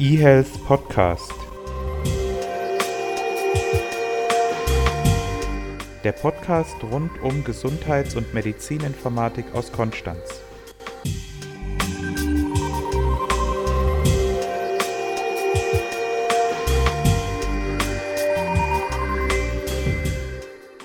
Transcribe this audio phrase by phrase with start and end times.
[0.00, 1.34] eHealth Podcast.
[6.02, 10.40] Der Podcast rund um Gesundheits- und Medizininformatik aus Konstanz.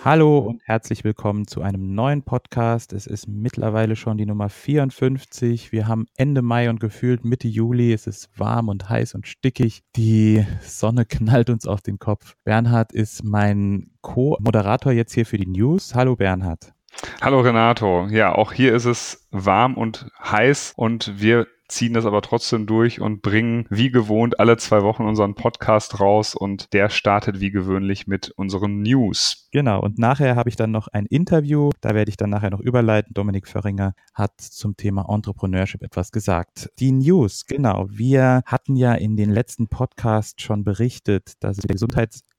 [0.05, 2.93] Hallo und herzlich willkommen zu einem neuen Podcast.
[2.93, 5.71] Es ist mittlerweile schon die Nummer 54.
[5.71, 7.91] Wir haben Ende Mai und gefühlt Mitte Juli.
[7.91, 9.81] Es ist warm und heiß und stickig.
[9.95, 12.35] Die Sonne knallt uns auf den Kopf.
[12.43, 15.95] Bernhard ist mein Co-Moderator jetzt hier für die News.
[15.95, 16.74] Hallo Bernhard.
[17.21, 18.07] Hallo Renato.
[18.07, 23.01] Ja, auch hier ist es warm und heiß und wir ziehen das aber trotzdem durch
[23.01, 28.07] und bringen wie gewohnt alle zwei Wochen unseren Podcast raus und der startet wie gewöhnlich
[28.07, 29.47] mit unseren News.
[29.51, 32.59] Genau, und nachher habe ich dann noch ein Interview, da werde ich dann nachher noch
[32.59, 33.13] überleiten.
[33.13, 36.69] Dominik Föhringer hat zum Thema Entrepreneurship etwas gesagt.
[36.79, 37.87] Die News, genau.
[37.89, 41.77] Wir hatten ja in den letzten Podcasts schon berichtet, dass die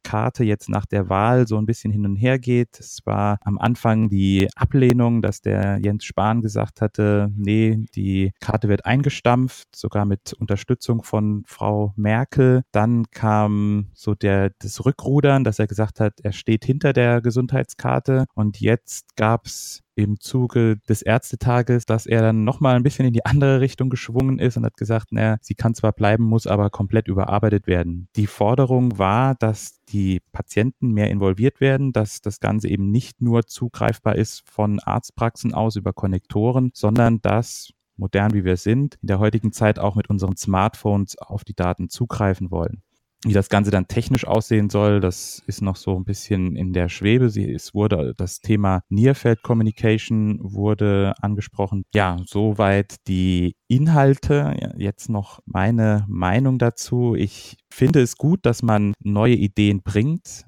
[0.07, 2.79] Gesundheitskarte jetzt nach der Wahl so ein bisschen hin und her geht.
[2.79, 8.69] Es war am Anfang die Ablehnung, dass der Jens Spahn gesagt hatte, nee, die Karte
[8.69, 12.63] wird eingestampft, sogar mit Unterstützung von Frau Merkel.
[12.73, 18.27] Dann kam so der, das Rückrudern, dass er gesagt hat, er steht hinter der Gesundheitskarte.
[18.35, 23.15] Und jetzt gab es im Zuge des Ärztetages, dass er dann nochmal ein bisschen in
[23.15, 26.71] die andere Richtung geschwungen ist und hat gesagt, naja, sie kann zwar bleiben, muss aber
[26.71, 28.09] komplett überarbeitet werden.
[28.15, 33.47] Die Forderung war, dass die Patienten mehr involviert werden, dass das Ganze eben nicht nur
[33.47, 39.19] zugreifbar ist von Arztpraxen aus über Konnektoren, sondern dass modern wie wir sind, in der
[39.19, 42.83] heutigen Zeit auch mit unseren Smartphones auf die Daten zugreifen wollen.
[43.27, 46.89] Wie das Ganze dann technisch aussehen soll, das ist noch so ein bisschen in der
[46.89, 47.27] Schwebe.
[47.27, 51.85] Es wurde das Thema Nearfield Communication wurde angesprochen.
[51.95, 54.75] Ja, soweit die Inhalte.
[54.77, 57.15] Jetzt noch meine Meinung dazu.
[57.17, 60.47] Ich finde es gut, dass man neue Ideen bringt.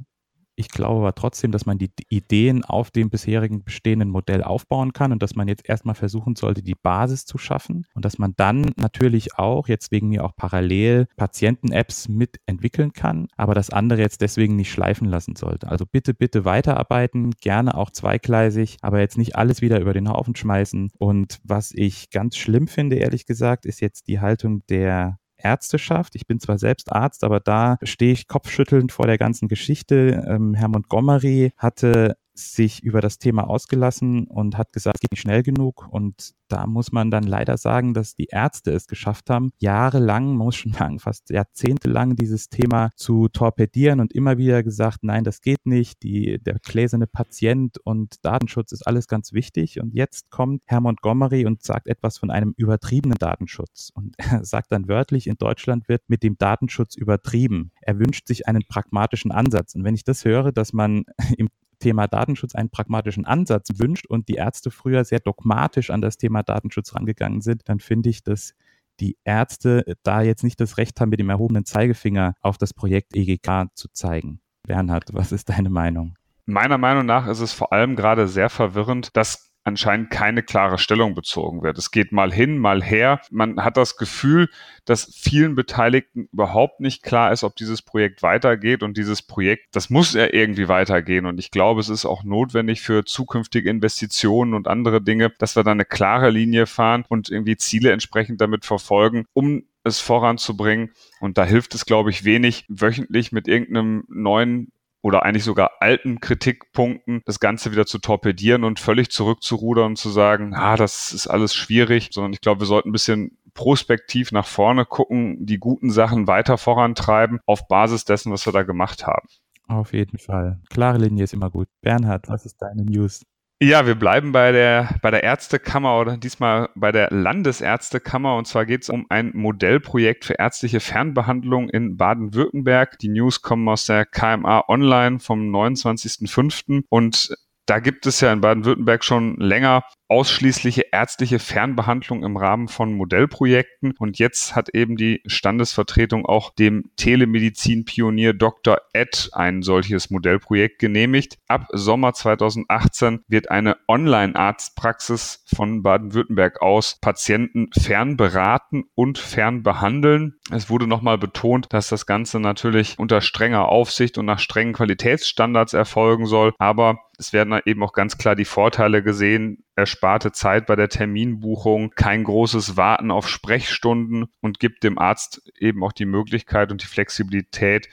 [0.58, 5.12] Ich glaube aber trotzdem, dass man die Ideen auf dem bisherigen bestehenden Modell aufbauen kann
[5.12, 8.72] und dass man jetzt erstmal versuchen sollte, die Basis zu schaffen und dass man dann
[8.74, 14.56] natürlich auch, jetzt wegen mir auch parallel, Patienten-Apps mitentwickeln kann, aber das andere jetzt deswegen
[14.56, 15.68] nicht schleifen lassen sollte.
[15.68, 20.34] Also bitte, bitte weiterarbeiten, gerne auch zweigleisig, aber jetzt nicht alles wieder über den Haufen
[20.34, 20.90] schmeißen.
[20.98, 26.14] Und was ich ganz schlimm finde, ehrlich gesagt, ist jetzt die Haltung der Ärzteschaft.
[26.14, 30.24] Ich bin zwar selbst Arzt, aber da stehe ich kopfschüttelnd vor der ganzen Geschichte.
[30.28, 35.22] Ähm, Herr Montgomery hatte sich über das Thema ausgelassen und hat gesagt, es geht nicht
[35.22, 35.88] schnell genug.
[35.90, 40.56] Und da muss man dann leider sagen, dass die Ärzte es geschafft haben, jahrelang, muss
[40.56, 45.66] schon sagen, fast jahrzehntelang dieses Thema zu torpedieren und immer wieder gesagt, nein, das geht
[45.66, 49.80] nicht, die, der gläserne Patient und Datenschutz ist alles ganz wichtig.
[49.80, 53.90] Und jetzt kommt Herr Montgomery und sagt etwas von einem übertriebenen Datenschutz.
[53.92, 57.72] Und er sagt dann wörtlich, in Deutschland wird mit dem Datenschutz übertrieben.
[57.82, 59.74] Er wünscht sich einen pragmatischen Ansatz.
[59.74, 61.04] Und wenn ich das höre, dass man
[61.36, 61.48] im
[61.78, 66.42] Thema Datenschutz einen pragmatischen Ansatz wünscht und die Ärzte früher sehr dogmatisch an das Thema
[66.42, 68.54] Datenschutz rangegangen sind, dann finde ich, dass
[69.00, 73.14] die Ärzte da jetzt nicht das Recht haben, mit dem erhobenen Zeigefinger auf das Projekt
[73.14, 74.40] EGK zu zeigen.
[74.64, 76.14] Bernhard, was ist deine Meinung?
[76.46, 81.14] Meiner Meinung nach ist es vor allem gerade sehr verwirrend, dass anscheinend keine klare Stellung
[81.14, 81.78] bezogen wird.
[81.78, 83.20] Es geht mal hin, mal her.
[83.30, 84.48] Man hat das Gefühl,
[84.84, 89.90] dass vielen Beteiligten überhaupt nicht klar ist, ob dieses Projekt weitergeht und dieses Projekt, das
[89.90, 94.66] muss ja irgendwie weitergehen und ich glaube, es ist auch notwendig für zukünftige Investitionen und
[94.66, 99.26] andere Dinge, dass wir da eine klare Linie fahren und irgendwie Ziele entsprechend damit verfolgen,
[99.32, 100.90] um es voranzubringen.
[101.20, 106.20] Und da hilft es, glaube ich, wenig, wöchentlich mit irgendeinem neuen oder eigentlich sogar alten
[106.20, 111.26] Kritikpunkten das Ganze wieder zu torpedieren und völlig zurückzurudern und zu sagen, ah, das ist
[111.26, 115.90] alles schwierig, sondern ich glaube, wir sollten ein bisschen prospektiv nach vorne gucken, die guten
[115.90, 119.28] Sachen weiter vorantreiben auf Basis dessen, was wir da gemacht haben.
[119.68, 120.60] Auf jeden Fall.
[120.70, 121.68] Klare Linie ist immer gut.
[121.82, 123.24] Bernhard, was ist deine News?
[123.60, 128.36] Ja, wir bleiben bei der, bei der Ärztekammer oder diesmal bei der Landesärztekammer.
[128.36, 133.00] Und zwar geht es um ein Modellprojekt für ärztliche Fernbehandlung in Baden-Württemberg.
[133.00, 136.84] Die News kommen aus der KMA Online vom 29.05.
[136.88, 137.34] Und
[137.68, 143.92] da gibt es ja in Baden-Württemberg schon länger ausschließliche ärztliche Fernbehandlung im Rahmen von Modellprojekten.
[143.98, 148.78] Und jetzt hat eben die Standesvertretung auch dem Telemedizin-Pionier Dr.
[148.94, 151.36] Ed ein solches Modellprojekt genehmigt.
[151.46, 160.38] Ab Sommer 2018 wird eine Online-Arztpraxis von Baden-Württemberg aus Patienten fernberaten und fernbehandeln.
[160.50, 165.74] Es wurde nochmal betont, dass das Ganze natürlich unter strenger Aufsicht und nach strengen Qualitätsstandards
[165.74, 166.54] erfolgen soll.
[166.58, 171.90] Aber Es werden eben auch ganz klar die Vorteile gesehen, ersparte Zeit bei der Terminbuchung,
[171.90, 176.86] kein großes Warten auf Sprechstunden und gibt dem Arzt eben auch die Möglichkeit und die
[176.86, 177.88] Flexibilität,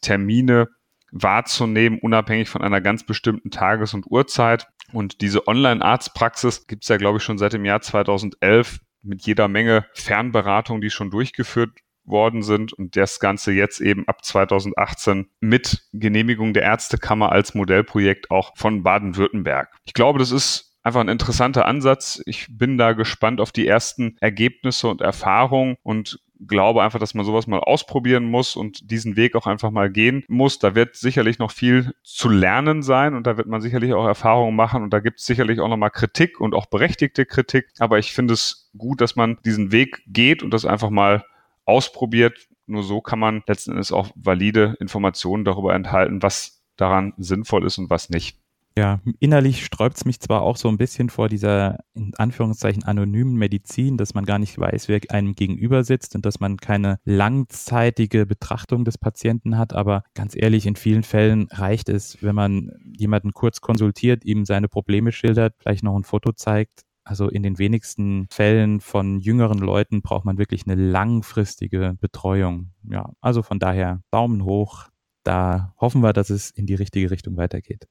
[0.00, 0.68] Termine
[1.10, 4.68] wahrzunehmen, unabhängig von einer ganz bestimmten Tages- und Uhrzeit.
[4.92, 9.48] Und diese Online-Arztpraxis gibt es ja, glaube ich, schon seit dem Jahr 2011 mit jeder
[9.48, 11.70] Menge Fernberatung, die schon durchgeführt
[12.08, 18.30] worden sind und das Ganze jetzt eben ab 2018 mit Genehmigung der Ärztekammer als Modellprojekt
[18.30, 19.68] auch von Baden-Württemberg.
[19.84, 22.22] Ich glaube, das ist einfach ein interessanter Ansatz.
[22.26, 27.26] Ich bin da gespannt auf die ersten Ergebnisse und Erfahrungen und glaube einfach, dass man
[27.26, 30.58] sowas mal ausprobieren muss und diesen Weg auch einfach mal gehen muss.
[30.58, 34.54] Da wird sicherlich noch viel zu lernen sein und da wird man sicherlich auch Erfahrungen
[34.54, 37.68] machen und da gibt es sicherlich auch nochmal Kritik und auch berechtigte Kritik.
[37.78, 41.24] Aber ich finde es gut, dass man diesen Weg geht und das einfach mal
[41.68, 42.48] ausprobiert.
[42.66, 47.78] Nur so kann man letzten Endes auch valide Informationen darüber enthalten, was daran sinnvoll ist
[47.78, 48.38] und was nicht.
[48.78, 53.34] Ja, innerlich sträubt es mich zwar auch so ein bisschen vor dieser, in Anführungszeichen, anonymen
[53.34, 58.24] Medizin, dass man gar nicht weiß, wer einem gegenüber sitzt und dass man keine langzeitige
[58.24, 59.72] Betrachtung des Patienten hat.
[59.72, 64.68] Aber ganz ehrlich, in vielen Fällen reicht es, wenn man jemanden kurz konsultiert, ihm seine
[64.68, 66.84] Probleme schildert, vielleicht noch ein Foto zeigt.
[67.08, 72.72] Also in den wenigsten Fällen von jüngeren Leuten braucht man wirklich eine langfristige Betreuung.
[72.82, 74.88] Ja, also von daher Daumen hoch.
[75.24, 77.88] Da hoffen wir, dass es in die richtige Richtung weitergeht.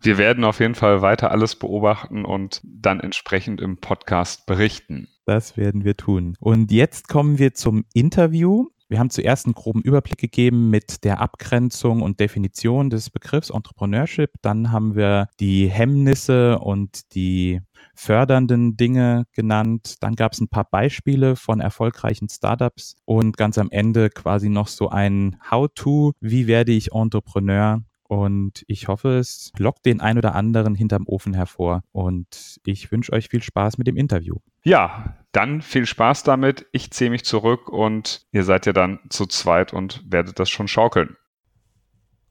[0.00, 5.08] Wir werden auf jeden Fall weiter alles beobachten und dann entsprechend im Podcast berichten.
[5.26, 6.34] Das werden wir tun.
[6.40, 8.68] Und jetzt kommen wir zum Interview.
[8.88, 14.30] Wir haben zuerst einen groben Überblick gegeben mit der Abgrenzung und Definition des Begriffs Entrepreneurship.
[14.40, 17.60] Dann haben wir die Hemmnisse und die
[17.94, 19.96] fördernden Dinge genannt.
[20.00, 24.68] Dann gab es ein paar Beispiele von erfolgreichen Startups und ganz am Ende quasi noch
[24.68, 27.82] so ein How-to, wie werde ich Entrepreneur?
[28.06, 31.82] Und ich hoffe, es lockt den ein oder anderen hinterm Ofen hervor.
[31.90, 34.36] Und ich wünsche euch viel Spaß mit dem Interview.
[34.62, 36.66] Ja, dann viel Spaß damit.
[36.72, 40.68] Ich ziehe mich zurück und ihr seid ja dann zu zweit und werdet das schon
[40.68, 41.16] schaukeln.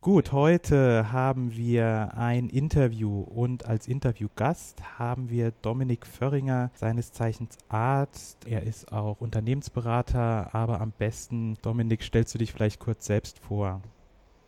[0.03, 7.57] Gut, heute haben wir ein Interview und als Interviewgast haben wir Dominik Förringer, seines Zeichens
[7.69, 8.45] Arzt.
[8.45, 13.81] Er ist auch Unternehmensberater, aber am besten, Dominik, stellst du dich vielleicht kurz selbst vor?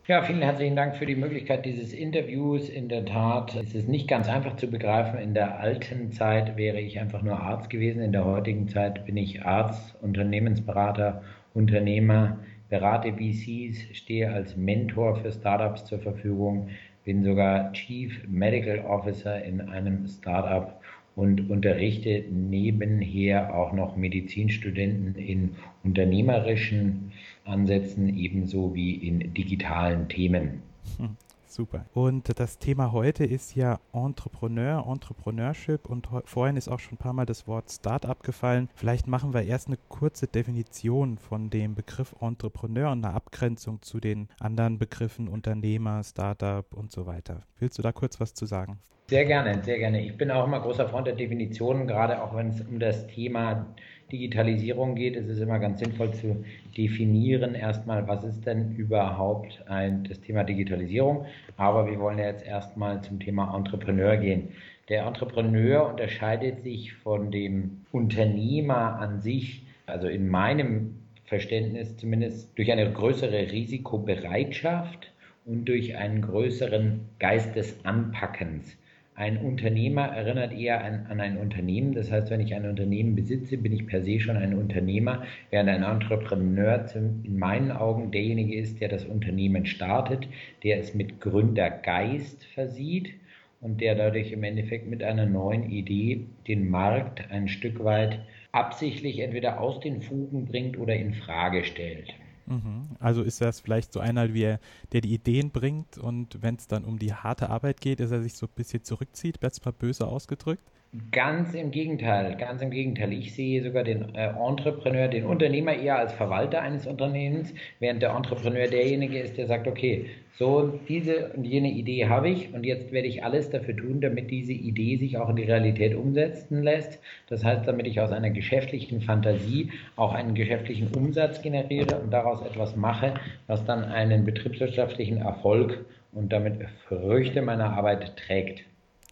[0.06, 2.68] Ja, vielen herzlichen Dank für die Möglichkeit dieses Interviews.
[2.68, 5.18] In der Tat ist es nicht ganz einfach zu begreifen.
[5.18, 8.02] In der alten Zeit wäre ich einfach nur Arzt gewesen.
[8.02, 11.22] In der heutigen Zeit bin ich Arzt, Unternehmensberater,
[11.54, 16.68] Unternehmer, berate VCs, stehe als Mentor für Startups zur Verfügung,
[17.04, 20.80] bin sogar Chief Medical Officer in einem Startup
[21.14, 27.12] und unterrichte nebenher auch noch Medizinstudenten in unternehmerischen
[27.44, 30.62] Ansätzen ebenso wie in digitalen Themen.
[31.56, 31.86] super.
[31.94, 37.12] Und das Thema heute ist ja Entrepreneur, Entrepreneurship und vorhin ist auch schon ein paar
[37.12, 38.68] Mal das Wort Startup gefallen.
[38.74, 43.98] Vielleicht machen wir erst eine kurze Definition von dem Begriff Entrepreneur und eine Abgrenzung zu
[43.98, 47.42] den anderen Begriffen Unternehmer, Startup und so weiter.
[47.58, 48.78] Willst du da kurz was zu sagen?
[49.08, 50.04] Sehr gerne, sehr gerne.
[50.04, 53.66] Ich bin auch immer großer Freund der Definitionen, gerade auch wenn es um das Thema
[54.12, 56.44] Digitalisierung geht, ist es immer ganz sinnvoll zu
[56.76, 61.26] definieren erstmal, was ist denn überhaupt ein, das Thema Digitalisierung.
[61.56, 64.48] Aber wir wollen ja jetzt erstmal zum Thema Entrepreneur gehen.
[64.88, 70.94] Der Entrepreneur unterscheidet sich von dem Unternehmer an sich, also in meinem
[71.24, 75.12] Verständnis zumindest durch eine größere Risikobereitschaft
[75.44, 78.76] und durch einen größeren Geist des Anpackens.
[79.18, 81.94] Ein Unternehmer erinnert eher an, an, ein Unternehmen.
[81.94, 85.70] Das heißt, wenn ich ein Unternehmen besitze, bin ich per se schon ein Unternehmer, während
[85.70, 90.28] ein Entrepreneur in meinen Augen derjenige ist, der das Unternehmen startet,
[90.62, 93.14] der es mit Gründergeist versieht
[93.62, 98.20] und der dadurch im Endeffekt mit einer neuen Idee den Markt ein Stück weit
[98.52, 102.12] absichtlich entweder aus den Fugen bringt oder in Frage stellt.
[102.46, 102.96] Mhm.
[103.00, 104.60] Also ist das vielleicht so einer, er,
[104.92, 108.22] der die Ideen bringt und wenn es dann um die harte Arbeit geht, ist er
[108.22, 110.62] sich so ein bisschen zurückzieht, jetzt mal böse ausgedrückt?
[111.10, 113.12] Ganz im Gegenteil, ganz im Gegenteil.
[113.12, 118.10] Ich sehe sogar den äh, Entrepreneur, den Unternehmer eher als Verwalter eines Unternehmens, während der
[118.10, 120.08] Entrepreneur derjenige ist, der sagt, okay,
[120.38, 124.30] so diese und jene Idee habe ich und jetzt werde ich alles dafür tun, damit
[124.30, 127.00] diese Idee sich auch in die Realität umsetzen lässt.
[127.28, 132.42] Das heißt, damit ich aus einer geschäftlichen Fantasie auch einen geschäftlichen Umsatz generiere und daraus
[132.42, 133.14] etwas mache,
[133.46, 138.64] was dann einen betriebswirtschaftlichen Erfolg und damit Früchte meiner Arbeit trägt.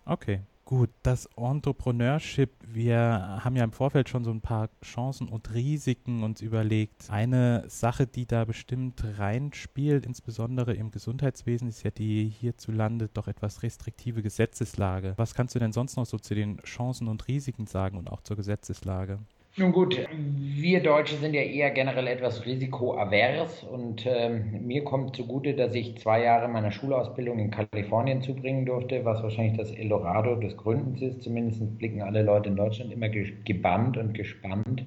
[0.04, 5.52] Okay, Gut, das Entrepreneurship, wir haben ja im Vorfeld schon so ein paar Chancen und
[5.52, 7.10] Risiken uns überlegt.
[7.10, 13.62] Eine Sache, die da bestimmt reinspielt, insbesondere im Gesundheitswesen, ist ja die hierzulande doch etwas
[13.62, 15.12] restriktive Gesetzeslage.
[15.18, 18.22] Was kannst du denn sonst noch so zu den Chancen und Risiken sagen und auch
[18.22, 19.18] zur Gesetzeslage?
[19.56, 25.54] Nun gut, wir Deutsche sind ja eher generell etwas risikoavers und ähm, mir kommt zugute,
[25.54, 30.56] dass ich zwei Jahre meiner Schulausbildung in Kalifornien zubringen durfte, was wahrscheinlich das Eldorado des
[30.56, 31.22] Gründens ist.
[31.22, 34.84] Zumindest blicken alle Leute in Deutschland immer gebannt und gespannt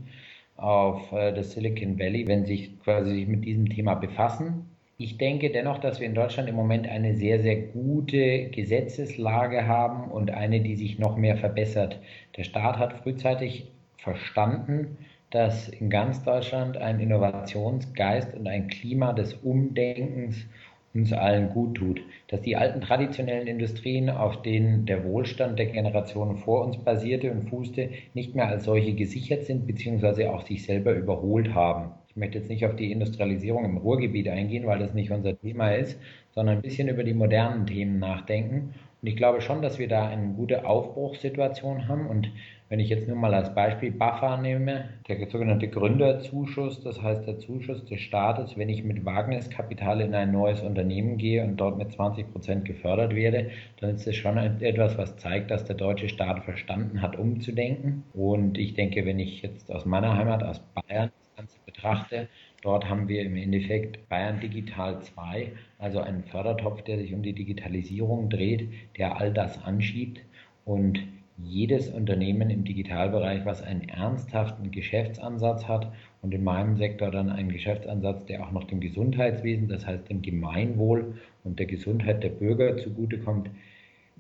[0.57, 4.65] auf äh, das Silicon Valley, wenn sie sich quasi mit diesem Thema befassen.
[4.97, 10.11] Ich denke dennoch, dass wir in Deutschland im Moment eine sehr, sehr gute Gesetzeslage haben
[10.11, 12.01] und eine, die sich noch mehr verbessert.
[12.35, 14.97] Der Staat hat frühzeitig verstanden,
[15.29, 20.45] dass in ganz Deutschland ein Innovationsgeist und ein Klima des Umdenkens
[20.93, 22.01] uns allen gut tut.
[22.27, 27.49] Dass die alten traditionellen Industrien, auf denen der Wohlstand der Generationen vor uns basierte und
[27.49, 31.91] fußte, nicht mehr als solche gesichert sind, beziehungsweise auch sich selber überholt haben.
[32.09, 35.71] Ich möchte jetzt nicht auf die Industrialisierung im Ruhrgebiet eingehen, weil das nicht unser Thema
[35.71, 35.99] ist,
[36.31, 38.73] sondern ein bisschen über die modernen Themen nachdenken.
[39.01, 42.31] Und ich glaube schon, dass wir da eine gute Aufbruchssituation haben und
[42.69, 47.39] wenn ich jetzt nur mal als Beispiel BAFA nehme, der sogenannte Gründerzuschuss, das heißt der
[47.39, 51.91] Zuschuss des Staates, wenn ich mit Wagniskapital in ein neues Unternehmen gehe und dort mit
[51.91, 56.43] 20 Prozent gefördert werde, dann ist das schon etwas, was zeigt, dass der deutsche Staat
[56.43, 58.03] verstanden hat, umzudenken.
[58.13, 62.27] Und ich denke, wenn ich jetzt aus meiner Heimat, aus Bayern, das Ganze betrachte,
[62.63, 67.33] Dort haben wir im Endeffekt Bayern Digital 2, also einen Fördertopf, der sich um die
[67.33, 70.21] Digitalisierung dreht, der all das anschiebt
[70.65, 70.99] und
[71.37, 75.91] jedes Unternehmen im Digitalbereich, was einen ernsthaften Geschäftsansatz hat
[76.21, 80.21] und in meinem Sektor dann einen Geschäftsansatz, der auch noch dem Gesundheitswesen, das heißt dem
[80.21, 83.49] Gemeinwohl und der Gesundheit der Bürger zugutekommt,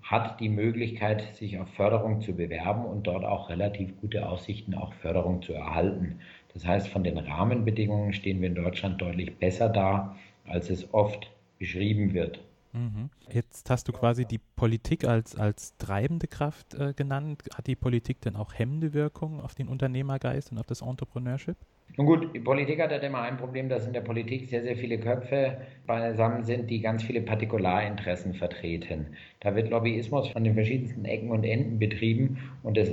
[0.03, 4.93] hat die Möglichkeit, sich auf Förderung zu bewerben und dort auch relativ gute Aussichten, auch
[4.93, 6.19] Förderung zu erhalten.
[6.53, 11.31] Das heißt, von den Rahmenbedingungen stehen wir in Deutschland deutlich besser da, als es oft
[11.59, 12.39] beschrieben wird.
[12.73, 13.09] Mhm.
[13.31, 17.43] Jetzt hast du quasi die Politik als, als treibende Kraft äh, genannt.
[17.55, 21.57] Hat die Politik denn auch hemmende Wirkung auf den Unternehmergeist und auf das Entrepreneurship?
[21.95, 24.75] Nun gut, die Politik hat halt immer ein Problem, dass in der Politik sehr, sehr
[24.75, 25.57] viele Köpfe
[25.87, 29.07] beisammen sind, die ganz viele Partikularinteressen vertreten.
[29.39, 32.91] Da wird Lobbyismus von den verschiedensten Ecken und Enden betrieben und das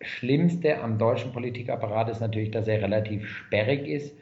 [0.00, 4.14] Schlimmste am deutschen Politikapparat ist natürlich, dass er relativ sperrig ist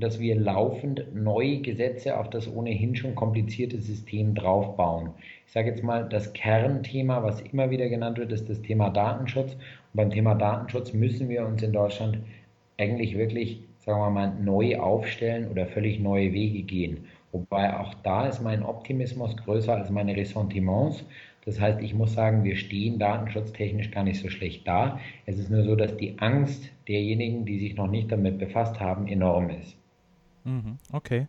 [0.00, 5.10] dass wir laufend neue Gesetze auf das ohnehin schon komplizierte System draufbauen.
[5.46, 9.52] Ich sage jetzt mal, das Kernthema, was immer wieder genannt wird, ist das Thema Datenschutz.
[9.52, 9.60] Und
[9.94, 12.18] beim Thema Datenschutz müssen wir uns in Deutschland
[12.78, 17.06] eigentlich wirklich, sagen wir mal, neu aufstellen oder völlig neue Wege gehen.
[17.32, 21.04] Wobei auch da ist mein Optimismus größer als meine Ressentiments.
[21.44, 24.98] Das heißt, ich muss sagen, wir stehen datenschutztechnisch gar nicht so schlecht da.
[25.26, 29.08] Es ist nur so, dass die Angst derjenigen, die sich noch nicht damit befasst haben,
[29.08, 29.79] enorm ist.
[30.44, 31.28] Mhm, okay.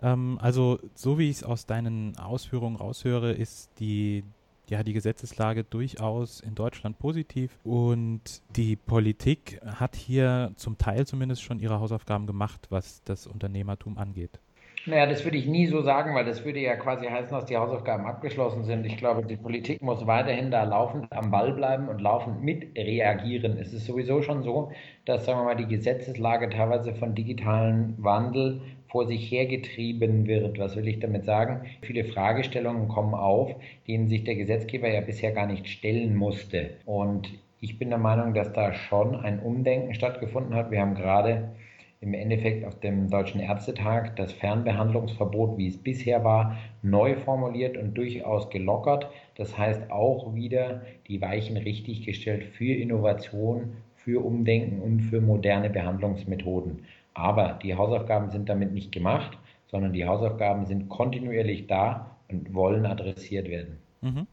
[0.00, 4.24] Ähm, also, so wie ich es aus deinen Ausführungen raushöre, ist die,
[4.68, 11.42] ja, die Gesetzeslage durchaus in Deutschland positiv und die Politik hat hier zum Teil zumindest
[11.42, 14.40] schon ihre Hausaufgaben gemacht, was das Unternehmertum angeht.
[14.86, 17.56] Naja, das würde ich nie so sagen, weil das würde ja quasi heißen, dass die
[17.56, 18.86] Hausaufgaben abgeschlossen sind.
[18.86, 23.58] Ich glaube, die Politik muss weiterhin da laufend am Ball bleiben und laufend mit reagieren.
[23.58, 24.72] Es ist sowieso schon so,
[25.04, 30.58] dass, sagen wir mal, die Gesetzeslage teilweise von digitalen Wandel vor sich hergetrieben wird.
[30.58, 31.66] Was will ich damit sagen?
[31.82, 33.54] Viele Fragestellungen kommen auf,
[33.86, 36.70] denen sich der Gesetzgeber ja bisher gar nicht stellen musste.
[36.86, 37.28] Und
[37.60, 40.70] ich bin der Meinung, dass da schon ein Umdenken stattgefunden hat.
[40.70, 41.50] Wir haben gerade
[42.00, 47.94] im Endeffekt auf dem Deutschen Ärztetag das Fernbehandlungsverbot, wie es bisher war, neu formuliert und
[47.94, 49.10] durchaus gelockert.
[49.36, 55.70] Das heißt auch wieder die Weichen richtig gestellt für Innovation, für Umdenken und für moderne
[55.70, 56.84] Behandlungsmethoden.
[57.14, 59.36] Aber die Hausaufgaben sind damit nicht gemacht,
[59.66, 63.78] sondern die Hausaufgaben sind kontinuierlich da und wollen adressiert werden.
[64.02, 64.26] Mhm.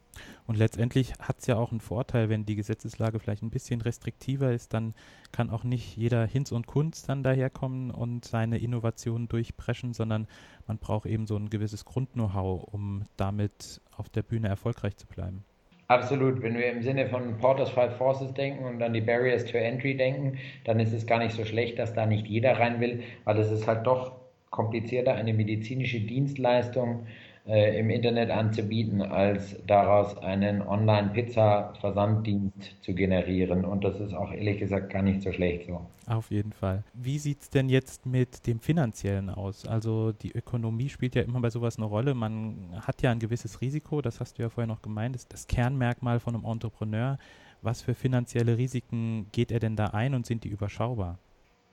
[0.47, 4.51] Und letztendlich hat es ja auch einen Vorteil, wenn die Gesetzeslage vielleicht ein bisschen restriktiver
[4.51, 4.93] ist, dann
[5.31, 10.27] kann auch nicht jeder Hinz und Kunz dann daherkommen und seine Innovationen durchbrechen, sondern
[10.67, 15.43] man braucht eben so ein gewisses Grund-Know-how, um damit auf der Bühne erfolgreich zu bleiben.
[15.87, 16.41] Absolut.
[16.41, 19.95] Wenn wir im Sinne von Porter's Five Forces denken und an die Barriers to Entry
[19.95, 23.37] denken, dann ist es gar nicht so schlecht, dass da nicht jeder rein will, weil
[23.37, 24.13] es ist halt doch
[24.49, 27.05] komplizierter, eine medizinische Dienstleistung
[27.47, 33.65] äh, im Internet anzubieten, als daraus einen Online-Pizza-Versanddienst zu generieren.
[33.65, 35.81] Und das ist auch ehrlich gesagt gar nicht so schlecht so.
[36.07, 36.83] Auf jeden Fall.
[36.93, 39.67] Wie sieht es denn jetzt mit dem Finanziellen aus?
[39.67, 42.13] Also die Ökonomie spielt ja immer bei sowas eine Rolle.
[42.13, 45.33] Man hat ja ein gewisses Risiko, das hast du ja vorher noch gemeint, das ist
[45.33, 47.17] das Kernmerkmal von einem Entrepreneur.
[47.61, 51.17] Was für finanzielle Risiken geht er denn da ein und sind die überschaubar?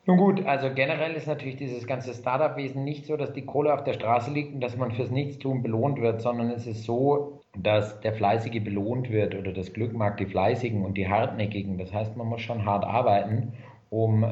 [0.05, 3.85] Nun gut, also generell ist natürlich dieses ganze Startup-Wesen nicht so, dass die Kohle auf
[3.85, 8.01] der Straße liegt und dass man fürs Nichtstun belohnt wird, sondern es ist so, dass
[8.01, 11.79] der Fleißige belohnt wird oder das Glück mag die Fleißigen und die Hartnäckigen.
[11.79, 13.53] Das heißt, man muss schon hart arbeiten,
[13.91, 14.29] um äh,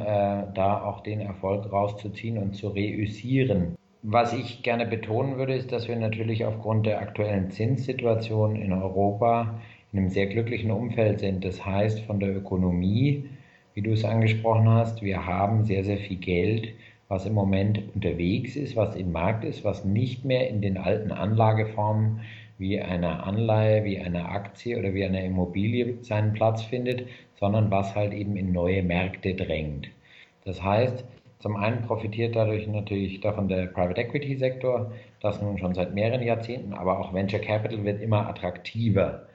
[0.54, 3.76] da auch den Erfolg rauszuziehen und zu reüssieren.
[4.02, 9.60] Was ich gerne betonen würde, ist, dass wir natürlich aufgrund der aktuellen Zinssituation in Europa
[9.92, 11.44] in einem sehr glücklichen Umfeld sind.
[11.44, 13.28] Das heißt, von der Ökonomie
[13.80, 16.74] wie du es angesprochen hast, wir haben sehr, sehr viel Geld,
[17.08, 21.10] was im Moment unterwegs ist, was im Markt ist, was nicht mehr in den alten
[21.10, 22.20] Anlageformen
[22.58, 27.06] wie einer Anleihe, wie einer Aktie oder wie einer Immobilie seinen Platz findet,
[27.36, 29.88] sondern was halt eben in neue Märkte drängt.
[30.44, 31.02] Das heißt,
[31.38, 36.22] zum einen profitiert dadurch natürlich davon der Private Equity Sektor, das nun schon seit mehreren
[36.22, 39.26] Jahrzehnten, aber auch Venture Capital wird immer attraktiver.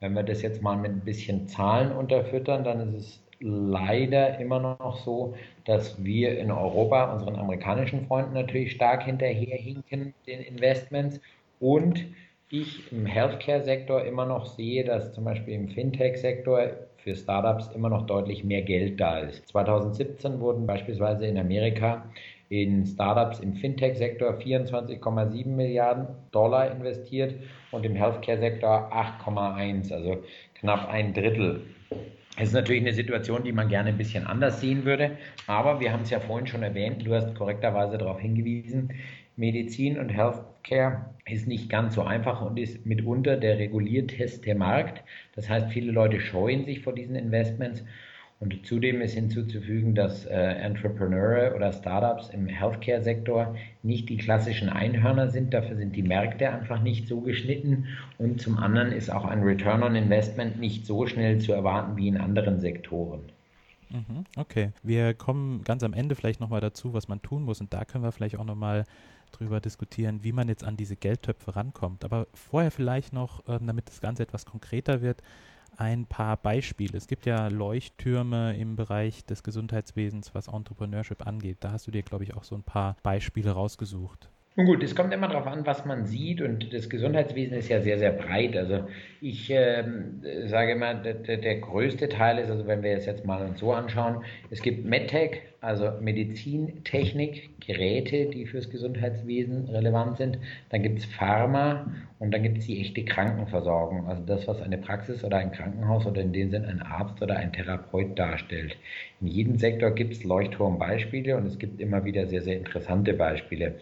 [0.00, 4.60] Wenn wir das jetzt mal mit ein bisschen Zahlen unterfüttern, dann ist es leider immer
[4.60, 11.20] noch so, dass wir in Europa unseren amerikanischen Freunden natürlich stark hinterherhinken, den Investments.
[11.58, 12.04] Und
[12.50, 18.06] ich im Healthcare-Sektor immer noch sehe, dass zum Beispiel im Fintech-Sektor für Startups immer noch
[18.06, 19.46] deutlich mehr Geld da ist.
[19.48, 22.04] 2017 wurden beispielsweise in Amerika
[22.50, 27.34] in Startups im Fintech-Sektor 24,7 Milliarden Dollar investiert
[27.70, 30.18] und im Healthcare-Sektor 8,1, also
[30.56, 31.62] knapp ein Drittel.
[32.40, 35.92] Es ist natürlich eine Situation, die man gerne ein bisschen anders sehen würde, aber wir
[35.92, 38.94] haben es ja vorhin schon erwähnt, du hast korrekterweise darauf hingewiesen,
[39.36, 45.04] Medizin und Healthcare ist nicht ganz so einfach und ist mitunter der regulierteste Markt.
[45.34, 47.84] Das heißt, viele Leute scheuen sich vor diesen Investments
[48.40, 55.28] und zudem ist hinzuzufügen, dass äh, Entrepreneure oder Startups im Healthcare-Sektor nicht die klassischen Einhörner
[55.28, 55.52] sind.
[55.52, 57.88] Dafür sind die Märkte einfach nicht so geschnitten.
[58.16, 62.08] Und zum anderen ist auch ein Return on Investment nicht so schnell zu erwarten wie
[62.08, 63.20] in anderen Sektoren.
[63.90, 67.60] Mhm, okay, wir kommen ganz am Ende vielleicht nochmal dazu, was man tun muss.
[67.60, 68.86] Und da können wir vielleicht auch nochmal
[69.32, 72.06] drüber diskutieren, wie man jetzt an diese Geldtöpfe rankommt.
[72.06, 75.22] Aber vorher vielleicht noch, ähm, damit das Ganze etwas konkreter wird,
[75.80, 76.96] ein paar Beispiele.
[76.96, 81.58] Es gibt ja Leuchttürme im Bereich des Gesundheitswesens, was Entrepreneurship angeht.
[81.60, 84.30] Da hast du dir, glaube ich, auch so ein paar Beispiele rausgesucht.
[84.60, 87.80] Nun gut, es kommt immer darauf an, was man sieht und das Gesundheitswesen ist ja
[87.80, 88.54] sehr, sehr breit.
[88.58, 88.80] Also
[89.22, 93.42] ich ähm, sage immer, der, der, größte Teil ist, also wenn wir es jetzt mal
[93.42, 100.38] uns so anschauen, es gibt MedTech, also Medizintechnik, Geräte, die fürs Gesundheitswesen relevant sind.
[100.68, 104.76] Dann gibt es Pharma und dann gibt es die echte Krankenversorgung, also das, was eine
[104.76, 108.76] Praxis oder ein Krankenhaus oder in dem Sinn ein Arzt oder ein Therapeut darstellt.
[109.22, 113.76] In jedem Sektor gibt es Leuchtturmbeispiele und es gibt immer wieder sehr, sehr interessante Beispiele.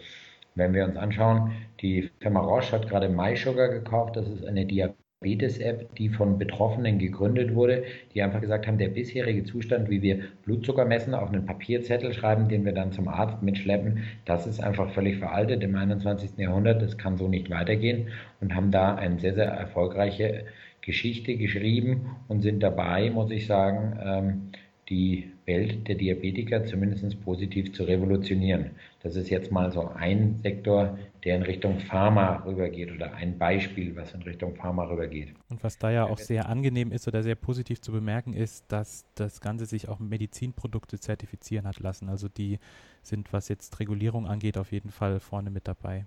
[0.55, 4.15] Wenn wir uns anschauen, die Firma Roche hat gerade MySugar gekauft.
[4.15, 7.83] Das ist eine Diabetes-App, die von Betroffenen gegründet wurde,
[8.13, 12.49] die einfach gesagt haben, der bisherige Zustand, wie wir Blutzucker messen, auf einen Papierzettel schreiben,
[12.49, 16.37] den wir dann zum Arzt mitschleppen, das ist einfach völlig veraltet im 21.
[16.37, 16.81] Jahrhundert.
[16.81, 18.09] Das kann so nicht weitergehen
[18.41, 20.45] und haben da eine sehr, sehr erfolgreiche
[20.81, 24.51] Geschichte geschrieben und sind dabei, muss ich sagen, ähm,
[24.89, 28.71] die Welt der Diabetiker zumindest positiv zu revolutionieren.
[29.01, 33.95] Das ist jetzt mal so ein Sektor, der in Richtung Pharma rübergeht oder ein Beispiel,
[33.95, 35.33] was in Richtung Pharma rübergeht.
[35.49, 39.05] Und was da ja auch sehr angenehm ist oder sehr positiv zu bemerken ist, dass
[39.15, 42.09] das Ganze sich auch Medizinprodukte zertifizieren hat lassen.
[42.09, 42.59] Also die
[43.01, 46.05] sind, was jetzt Regulierung angeht, auf jeden Fall vorne mit dabei.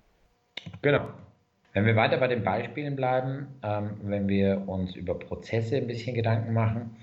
[0.83, 1.09] Genau.
[1.73, 6.15] Wenn wir weiter bei den Beispielen bleiben, ähm, wenn wir uns über Prozesse ein bisschen
[6.15, 6.97] Gedanken machen,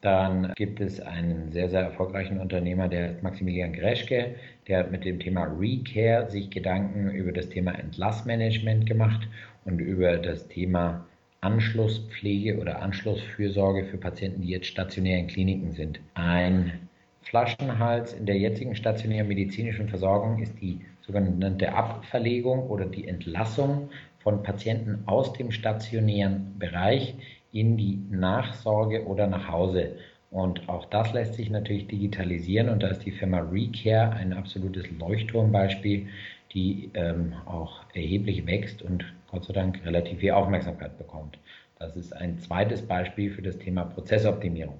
[0.00, 4.34] dann gibt es einen sehr, sehr erfolgreichen Unternehmer, der ist Maximilian Greschke,
[4.68, 9.28] der hat mit dem Thema Recare sich Gedanken über das Thema Entlassmanagement gemacht
[9.64, 11.06] und über das Thema
[11.40, 16.00] Anschlusspflege oder Anschlussfürsorge für Patienten, die jetzt stationär in Kliniken sind.
[16.14, 16.88] Ein
[17.22, 24.42] Flaschenhals in der jetzigen stationären medizinischen Versorgung ist die sogenannte Abverlegung oder die Entlassung von
[24.42, 27.14] Patienten aus dem stationären Bereich
[27.52, 29.96] in die Nachsorge oder nach Hause.
[30.32, 34.90] Und auch das lässt sich natürlich digitalisieren und da ist die Firma Recare ein absolutes
[34.98, 36.08] Leuchtturmbeispiel,
[36.54, 41.38] die ähm, auch erheblich wächst und Gott sei Dank relativ viel Aufmerksamkeit bekommt.
[41.78, 44.78] Das ist ein zweites Beispiel für das Thema Prozessoptimierung.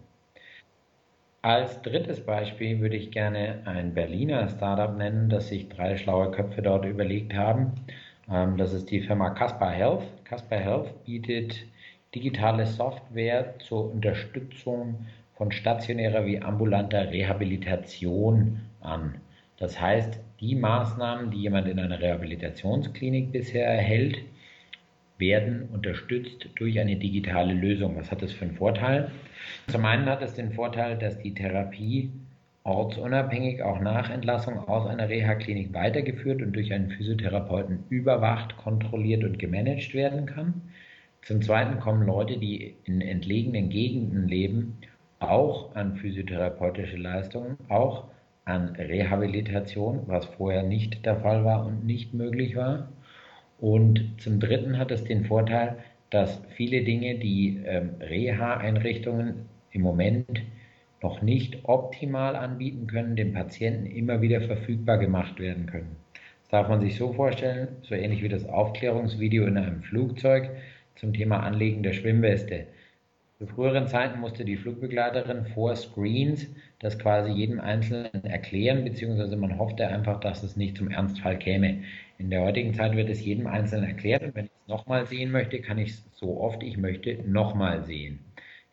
[1.43, 6.63] Als drittes Beispiel würde ich gerne ein Berliner Startup nennen, das sich drei schlaue Köpfe
[6.63, 7.73] dort überlegt haben,
[8.31, 10.05] Ähm, das ist die Firma Caspar Health.
[10.25, 11.65] Caspar Health bietet
[12.15, 15.07] digitale Software zur Unterstützung
[15.43, 19.17] von stationärer wie ambulanter Rehabilitation an.
[19.57, 24.19] Das heißt, die Maßnahmen, die jemand in einer Rehabilitationsklinik bisher erhält,
[25.19, 27.97] werden unterstützt durch eine digitale Lösung.
[27.97, 29.11] Was hat das für einen Vorteil?
[29.67, 32.13] Zum einen hat es den Vorteil, dass die Therapie
[32.63, 39.41] ortsunabhängig auch nach Entlassung aus einer Reha-Klinik weitergeführt und durch einen Physiotherapeuten überwacht, kontrolliert und
[39.41, 40.63] gemanagt werden kann.
[41.23, 44.79] Zum Zweiten kommen Leute, die in entlegenen Gegenden leben,
[45.23, 48.05] auch an physiotherapeutische Leistungen, auch
[48.45, 52.89] an Rehabilitation, was vorher nicht der Fall war und nicht möglich war.
[53.59, 55.77] Und zum Dritten hat es den Vorteil,
[56.11, 60.43] dass viele Dinge, die ähm, Reha-Einrichtungen im Moment
[61.03, 65.97] noch nicht optimal anbieten können, dem Patienten immer wieder verfügbar gemacht werden können.
[66.43, 70.51] Das darf man sich so vorstellen, so ähnlich wie das Aufklärungsvideo in einem Flugzeug
[70.97, 72.67] zum Thema Anlegen der Schwimmweste.
[73.43, 76.47] Zu früheren Zeiten musste die Flugbegleiterin vor Screens
[76.79, 81.83] das quasi jedem Einzelnen erklären, beziehungsweise man hoffte einfach, dass es nicht zum Ernstfall käme.
[82.19, 85.33] In der heutigen Zeit wird es jedem Einzelnen erklärt und wenn ich es nochmal sehen
[85.33, 88.21] möchte, kann ich es so oft ich möchte nochmal sehen.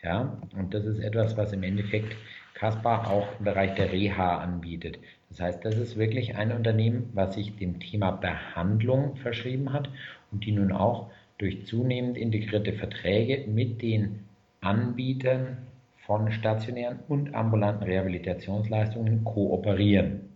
[0.04, 2.16] Ja, und das ist etwas, was im Endeffekt
[2.54, 5.00] Caspar auch im Bereich der Reha anbietet.
[5.30, 9.90] Das heißt, das ist wirklich ein Unternehmen, was sich dem Thema Behandlung verschrieben hat
[10.32, 14.29] und die nun auch durch zunehmend integrierte Verträge mit den
[14.62, 15.58] Anbietern
[16.06, 20.30] von stationären und ambulanten Rehabilitationsleistungen kooperieren.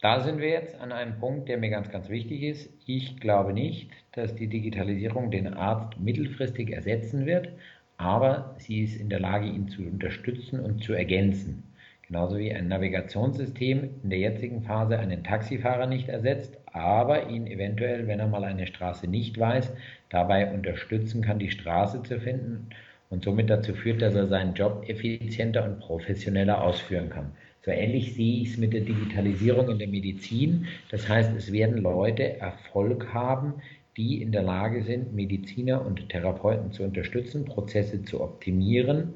[0.00, 2.70] Da sind wir jetzt an einem Punkt, der mir ganz, ganz wichtig ist.
[2.86, 7.50] Ich glaube nicht, dass die Digitalisierung den Arzt mittelfristig ersetzen wird,
[7.96, 11.62] aber sie ist in der Lage, ihn zu unterstützen und zu ergänzen.
[12.06, 18.06] Genauso wie ein Navigationssystem in der jetzigen Phase einen Taxifahrer nicht ersetzt, aber ihn eventuell,
[18.06, 19.72] wenn er mal eine Straße nicht weiß,
[20.10, 22.68] dabei unterstützen kann, die Straße zu finden
[23.10, 27.32] und somit dazu führt, dass er seinen Job effizienter und professioneller ausführen kann.
[27.64, 30.66] So ähnlich sehe ich es mit der Digitalisierung in der Medizin.
[30.90, 33.54] Das heißt, es werden Leute Erfolg haben,
[33.96, 39.14] die in der Lage sind, Mediziner und Therapeuten zu unterstützen, Prozesse zu optimieren,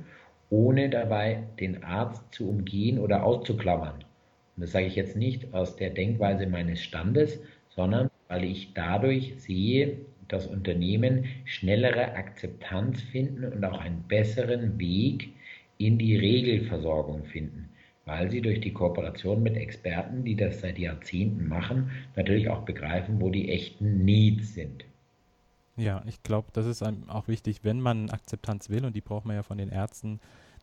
[0.50, 3.96] ohne dabei den Arzt zu umgehen oder auszuklammern.
[4.56, 9.34] Und das sage ich jetzt nicht aus der Denkweise meines Standes, sondern weil ich dadurch
[9.38, 9.98] sehe,
[10.28, 15.30] dass Unternehmen schnellere Akzeptanz finden und auch einen besseren Weg
[15.78, 17.68] in die Regelversorgung finden,
[18.04, 23.20] weil sie durch die Kooperation mit Experten, die das seit Jahrzehnten machen, natürlich auch begreifen,
[23.20, 24.84] wo die echten Needs sind.
[25.76, 29.36] Ja, ich glaube, das ist auch wichtig, wenn man Akzeptanz will, und die braucht man
[29.36, 30.18] ja von den Ärzten,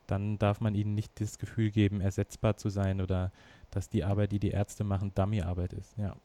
[0.07, 3.31] dann darf man ihnen nicht das Gefühl geben, ersetzbar zu sein oder
[3.71, 5.97] dass die Arbeit, die die Ärzte machen, Dummyarbeit ist.
[5.97, 6.15] Ja.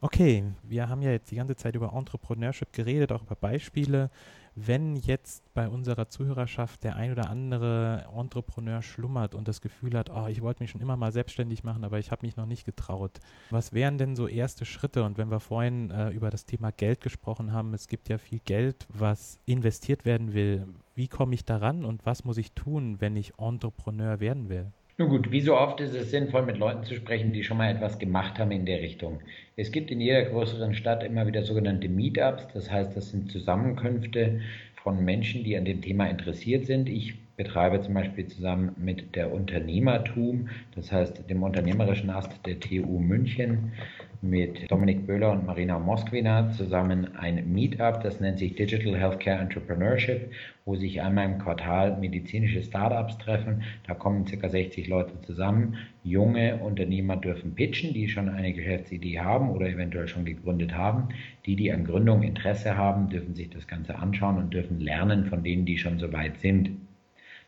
[0.00, 4.10] Okay, wir haben ja jetzt die ganze Zeit über Entrepreneurship geredet, auch über Beispiele.
[4.54, 10.08] Wenn jetzt bei unserer Zuhörerschaft der ein oder andere Entrepreneur schlummert und das Gefühl hat,
[10.10, 12.64] oh, ich wollte mich schon immer mal selbstständig machen, aber ich habe mich noch nicht
[12.64, 13.18] getraut.
[13.50, 15.02] Was wären denn so erste Schritte?
[15.02, 18.38] Und wenn wir vorhin äh, über das Thema Geld gesprochen haben, es gibt ja viel
[18.44, 20.68] Geld, was investiert werden will.
[20.94, 24.72] Wie komme ich daran und was muss ich tun, wenn ich Entrepreneur werden will?
[25.00, 27.70] Nun gut, wie so oft ist es sinnvoll, mit Leuten zu sprechen, die schon mal
[27.70, 29.20] etwas gemacht haben in der Richtung.
[29.54, 34.40] Es gibt in jeder größeren Stadt immer wieder sogenannte Meetups, das heißt, das sind Zusammenkünfte
[34.82, 36.88] von Menschen, die an dem Thema interessiert sind.
[36.88, 42.98] Ich betreibe zum Beispiel zusammen mit der Unternehmertum, das heißt dem unternehmerischen Ast der TU
[42.98, 43.72] München,
[44.20, 50.32] mit Dominik Böhler und Marina Moskwina zusammen ein Meetup, das nennt sich Digital Healthcare Entrepreneurship,
[50.64, 53.62] wo sich einmal im Quartal medizinische Startups treffen.
[53.86, 54.48] Da kommen ca.
[54.48, 55.76] 60 Leute zusammen.
[56.02, 61.10] Junge Unternehmer dürfen pitchen, die schon eine Geschäftsidee haben oder eventuell schon gegründet haben.
[61.46, 65.44] Die, die an Gründung Interesse haben, dürfen sich das Ganze anschauen und dürfen lernen von
[65.44, 66.70] denen, die schon so weit sind.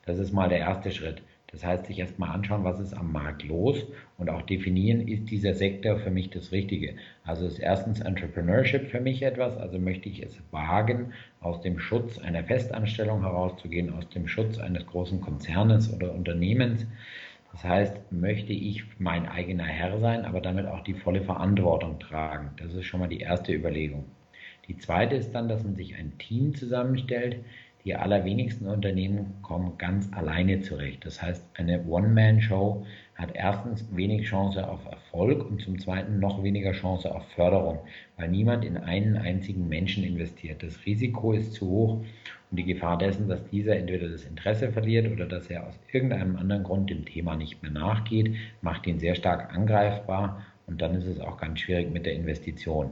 [0.07, 1.23] Das ist mal der erste Schritt.
[1.53, 3.85] Das heißt, sich erstmal anschauen, was ist am Markt los
[4.19, 6.95] und auch definieren, ist dieser Sektor für mich das Richtige.
[7.25, 12.19] Also ist erstens Entrepreneurship für mich etwas, also möchte ich es wagen, aus dem Schutz
[12.19, 16.87] einer Festanstellung herauszugehen, aus dem Schutz eines großen Konzernes oder Unternehmens.
[17.51, 22.51] Das heißt, möchte ich mein eigener Herr sein, aber damit auch die volle Verantwortung tragen.
[22.59, 24.05] Das ist schon mal die erste Überlegung.
[24.69, 27.45] Die zweite ist dann, dass man sich ein Team zusammenstellt,
[27.85, 31.05] die allerwenigsten Unternehmen kommen ganz alleine zurecht.
[31.07, 36.73] Das heißt, eine One-Man-Show hat erstens wenig Chance auf Erfolg und zum Zweiten noch weniger
[36.73, 37.79] Chance auf Förderung,
[38.17, 40.63] weil niemand in einen einzigen Menschen investiert.
[40.63, 42.05] Das Risiko ist zu hoch
[42.51, 46.37] und die Gefahr dessen, dass dieser entweder das Interesse verliert oder dass er aus irgendeinem
[46.37, 51.07] anderen Grund dem Thema nicht mehr nachgeht, macht ihn sehr stark angreifbar und dann ist
[51.07, 52.91] es auch ganz schwierig mit der Investition.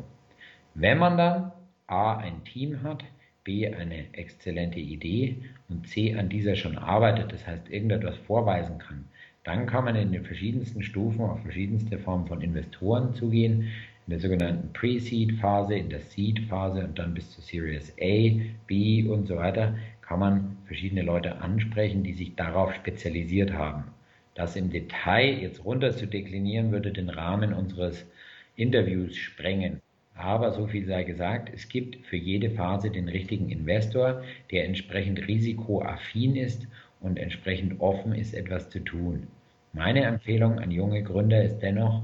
[0.75, 1.53] Wenn man dann
[1.87, 3.03] A ein Team hat,
[3.49, 5.37] B eine exzellente Idee
[5.71, 9.07] und C an dieser schon arbeitet, das heißt irgendetwas vorweisen kann,
[9.43, 13.71] dann kann man in den verschiedensten Stufen auf verschiedenste Formen von Investoren zugehen,
[14.07, 19.27] in der sogenannten Pre-Seed-Phase, in der Seed-Phase und dann bis zur Series A, B und
[19.27, 23.85] so weiter, kann man verschiedene Leute ansprechen, die sich darauf spezialisiert haben.
[24.35, 28.05] Das im Detail jetzt runter zu deklinieren, würde den Rahmen unseres
[28.57, 29.81] Interviews sprengen.
[30.19, 35.29] Aber so viel sei gesagt, es gibt für jede Phase den richtigen Investor, der entsprechend
[35.29, 36.67] risikoaffin ist
[37.01, 39.29] und entsprechend offen ist, etwas zu tun.
[39.73, 42.03] Meine Empfehlung an junge Gründer ist dennoch,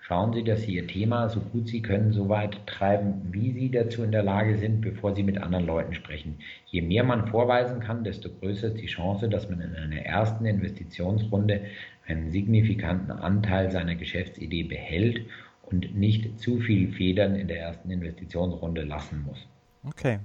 [0.00, 3.70] schauen Sie, dass Sie Ihr Thema so gut Sie können so weit treiben, wie Sie
[3.70, 6.38] dazu in der Lage sind, bevor Sie mit anderen Leuten sprechen.
[6.66, 10.46] Je mehr man vorweisen kann, desto größer ist die Chance, dass man in einer ersten
[10.46, 11.60] Investitionsrunde
[12.08, 15.20] einen signifikanten Anteil seiner Geschäftsidee behält
[15.66, 19.46] und nicht zu viel Federn in der ersten Investitionsrunde lassen muss.
[19.84, 20.20] Okay.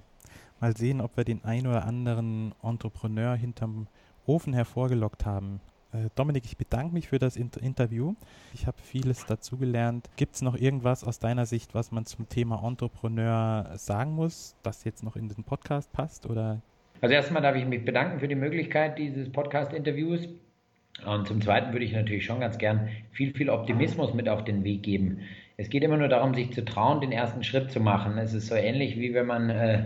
[0.60, 3.88] Mal sehen, ob wir den ein oder anderen Entrepreneur hinterm
[4.28, 5.60] Ofen hervorgelockt haben.
[5.92, 8.14] Äh, Dominik, ich bedanke mich für das Inter Interview.
[8.54, 10.10] Ich habe vieles dazugelernt.
[10.16, 14.84] Gibt es noch irgendwas aus deiner Sicht, was man zum Thema Entrepreneur sagen muss, das
[14.84, 16.28] jetzt noch in den Podcast passt?
[16.28, 16.62] Oder?
[17.02, 20.30] Also erstmal darf ich mich bedanken für die Möglichkeit dieses Podcast-Interviews.
[21.06, 24.64] Und zum Zweiten würde ich natürlich schon ganz gern viel, viel Optimismus mit auf den
[24.64, 25.22] Weg geben.
[25.58, 28.18] Es geht immer nur darum, sich zu trauen, den ersten Schritt zu machen.
[28.18, 29.84] Es ist so ähnlich, wie wenn man äh,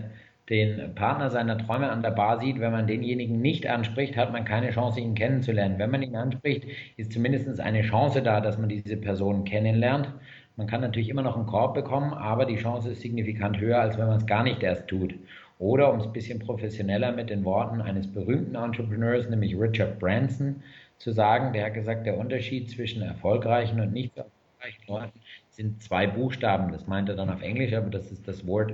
[0.50, 2.60] den Partner seiner Träume an der Bar sieht.
[2.60, 5.80] Wenn man denjenigen nicht anspricht, hat man keine Chance, ihn kennenzulernen.
[5.80, 6.65] Wenn man ihn anspricht,
[6.98, 10.10] ist zumindest eine Chance da, dass man diese Person kennenlernt.
[10.58, 13.98] Man kann natürlich immer noch einen Korb bekommen, aber die Chance ist signifikant höher, als
[13.98, 15.15] wenn man es gar nicht erst tut.
[15.58, 20.62] Oder um es ein bisschen professioneller mit den Worten eines berühmten Entrepreneurs, nämlich Richard Branson,
[20.97, 21.53] zu sagen.
[21.53, 26.71] Der hat gesagt, der Unterschied zwischen erfolgreichen und nicht erfolgreichen Leuten sind zwei Buchstaben.
[26.71, 28.73] Das meint er dann auf Englisch, aber das ist das Wort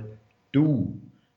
[0.52, 0.94] do.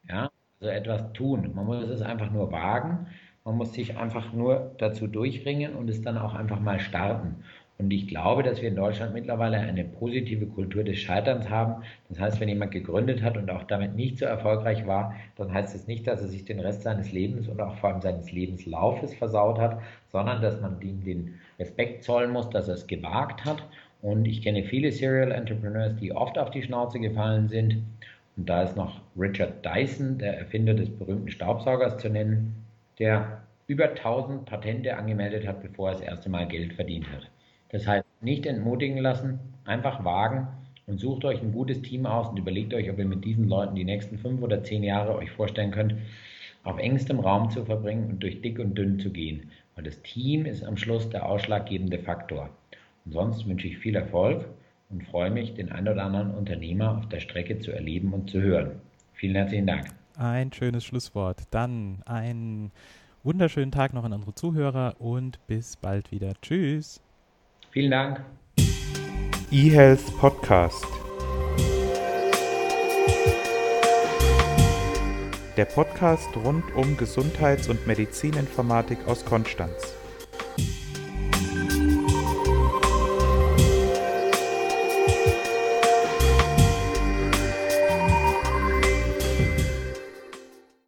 [0.08, 1.52] Ja, also etwas tun.
[1.54, 3.08] Man muss es einfach nur wagen.
[3.44, 7.44] Man muss sich einfach nur dazu durchringen und es dann auch einfach mal starten.
[7.78, 11.84] Und ich glaube, dass wir in Deutschland mittlerweile eine positive Kultur des Scheiterns haben.
[12.08, 15.76] Das heißt, wenn jemand gegründet hat und auch damit nicht so erfolgreich war, dann heißt
[15.76, 19.14] es nicht, dass er sich den Rest seines Lebens und auch vor allem seines Lebenslaufes
[19.16, 23.62] versaut hat, sondern dass man ihm den Respekt zollen muss, dass er es gewagt hat.
[24.02, 27.84] Und ich kenne viele Serial Entrepreneurs, die oft auf die Schnauze gefallen sind.
[28.38, 32.56] Und da ist noch Richard Dyson, der Erfinder des berühmten Staubsaugers, zu nennen,
[33.00, 37.30] der über 1000 Patente angemeldet hat, bevor er das erste Mal Geld verdient hat.
[37.70, 40.48] Das heißt, nicht entmutigen lassen, einfach wagen
[40.88, 43.76] und sucht euch ein gutes Team aus und überlegt euch, ob ihr mit diesen Leuten
[43.76, 45.96] die nächsten fünf oder zehn Jahre euch vorstellen könnt,
[46.64, 49.52] auf engstem Raum zu verbringen und durch dick und dünn zu gehen.
[49.76, 52.50] Weil das Team ist am Schluss der ausschlaggebende Faktor.
[53.06, 54.46] Und sonst wünsche ich viel Erfolg
[54.90, 58.42] und freue mich, den ein oder anderen Unternehmer auf der Strecke zu erleben und zu
[58.42, 58.82] hören.
[59.14, 59.88] Vielen herzlichen Dank.
[60.18, 61.44] Ein schönes Schlusswort.
[61.52, 62.72] Dann einen
[63.24, 66.34] wunderschönen Tag noch an unsere Zuhörer und bis bald wieder.
[66.42, 67.05] Tschüss.
[67.76, 68.22] Vielen Dank.
[69.52, 70.86] eHealth Podcast.
[75.58, 79.94] Der Podcast rund um Gesundheits- und Medizininformatik aus Konstanz.